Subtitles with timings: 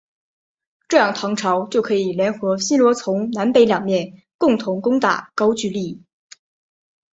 [0.87, 6.01] 这样唐朝就可以联合新罗从南北两面共同攻打高句丽。